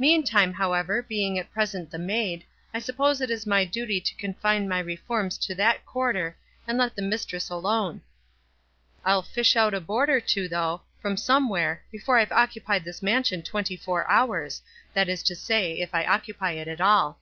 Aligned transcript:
Meantime, 0.00 0.54
however, 0.54 1.00
being 1.00 1.38
at 1.38 1.52
present 1.52 1.92
the 1.92 1.96
maid, 1.98 2.44
I 2.74 2.80
suppose 2.80 3.20
it 3.20 3.30
is 3.30 3.46
my 3.46 3.64
duty 3.64 4.00
to 4.00 4.16
confine 4.16 4.68
my 4.68 4.80
reforms 4.80 5.38
to 5.38 5.54
that 5.54 5.86
qnnrtor. 5.86 6.34
and 6.66 6.80
\o* 6.82 6.88
the 6.88 7.00
mi^rc 7.02 7.32
s 7.34 7.48
nUno. 7.48 8.00
HI 9.06 9.12
tioh 9.12 9.54
out 9.58 9.72
a 9.72 9.80
board 9.80 10.08
ur 10.10 10.18
two, 10.18 10.48
though, 10.48 10.82
Iruui 11.04 11.20
oouie 11.24 11.48
where, 11.48 11.84
before 11.92 12.18
I've 12.18 12.32
occupied 12.32 12.82
this 12.82 13.00
mansion 13.00 13.42
twea 13.42 13.54
WISE 13.54 13.70
AND 13.70 13.76
OTHERWISE. 13.76 13.78
297 13.78 13.78
ty 13.78 13.84
four 13.84 14.10
hours— 14.10 14.62
that 14.94 15.08
is 15.08 15.22
to 15.22 15.36
say, 15.36 15.78
if 15.78 15.94
I 15.94 16.04
occupy 16.04 16.50
it 16.60 16.66
at 16.66 16.80
all." 16.80 17.20